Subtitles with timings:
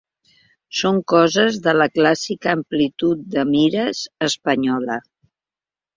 [0.79, 5.01] Són coses de la clàssica amplitud de mires espanyola.